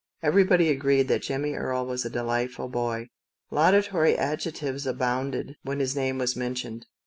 [0.23, 3.09] Every body agreed that Jimmie Erie was a delight ful boy.
[3.51, 6.87] Laudatory adjectives abounded when his name was mentioned.